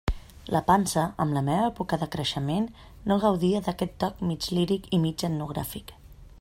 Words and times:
La 0.53 0.61
pansa, 0.69 1.01
en 1.25 1.33
la 1.37 1.43
meua 1.49 1.67
època 1.73 1.99
de 2.03 2.07
creixement, 2.15 2.65
no 3.11 3.19
gaudia 3.27 3.63
d'aquest 3.69 3.95
toc 4.05 4.27
mig 4.31 4.51
líric 4.57 4.93
i 4.99 5.05
mig 5.07 5.29
etnogràfic. 5.33 5.99